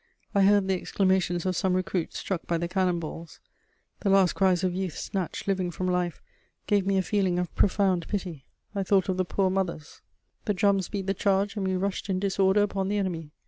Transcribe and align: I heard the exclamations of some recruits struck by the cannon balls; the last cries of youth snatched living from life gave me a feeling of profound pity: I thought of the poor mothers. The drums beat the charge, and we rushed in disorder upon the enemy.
I 0.33 0.41
heard 0.41 0.67
the 0.67 0.73
exclamations 0.73 1.45
of 1.45 1.55
some 1.55 1.75
recruits 1.75 2.17
struck 2.17 2.47
by 2.47 2.57
the 2.57 2.67
cannon 2.67 2.99
balls; 2.99 3.39
the 3.99 4.09
last 4.09 4.33
cries 4.33 4.63
of 4.63 4.73
youth 4.73 4.97
snatched 4.97 5.47
living 5.47 5.69
from 5.69 5.85
life 5.85 6.23
gave 6.65 6.87
me 6.87 6.97
a 6.97 7.03
feeling 7.03 7.37
of 7.37 7.53
profound 7.53 8.07
pity: 8.07 8.43
I 8.73 8.81
thought 8.81 9.09
of 9.09 9.17
the 9.17 9.25
poor 9.25 9.51
mothers. 9.51 10.01
The 10.45 10.55
drums 10.55 10.89
beat 10.89 11.05
the 11.05 11.13
charge, 11.13 11.55
and 11.55 11.67
we 11.67 11.75
rushed 11.75 12.09
in 12.09 12.19
disorder 12.19 12.63
upon 12.63 12.87
the 12.87 12.97
enemy. 12.97 13.29